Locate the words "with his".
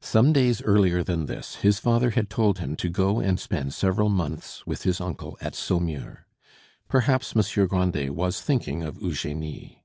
4.66-5.02